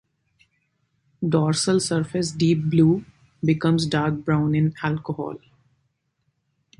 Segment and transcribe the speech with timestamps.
[1.23, 3.05] Dorsal surface deep blue
[3.45, 5.35] (becomes dark brown in alcohol).